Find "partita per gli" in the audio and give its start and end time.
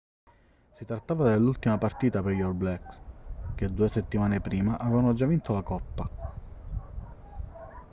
1.77-2.41